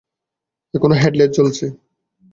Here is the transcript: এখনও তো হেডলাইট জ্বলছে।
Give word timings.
এখনও 0.73 0.95
তো 0.95 0.99
হেডলাইট 1.01 1.31
জ্বলছে। 1.37 1.65